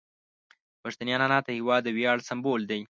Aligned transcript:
پښتني 0.83 1.11
عنعنات 1.15 1.43
د 1.45 1.49
هیواد 1.57 1.81
د 1.83 1.89
ویاړ 1.97 2.17
سمبول 2.29 2.61
دي. 2.71 2.81